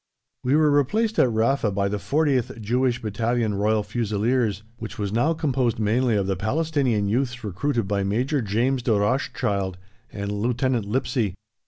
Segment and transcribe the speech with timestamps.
[0.43, 5.35] We were replaced at Rafa by the 40th (Jewish) Battalion Royal Fusiliers, which was now
[5.35, 9.77] composed mainly of the Palestinian youths recruited by Major James de Rothschild
[10.11, 11.35] and Lieutenant Lipsey.